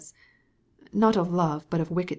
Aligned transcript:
not 0.93 1.15
of 1.17 1.31
love, 1.31 1.63
but 1.69 1.79
of 1.81 1.87
sins 1.89 2.09